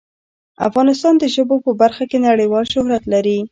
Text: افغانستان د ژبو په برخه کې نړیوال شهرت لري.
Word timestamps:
افغانستان 0.67 1.13
د 1.19 1.23
ژبو 1.35 1.55
په 1.65 1.71
برخه 1.81 2.03
کې 2.09 2.17
نړیوال 2.27 2.65
شهرت 2.73 3.03
لري. 3.13 3.37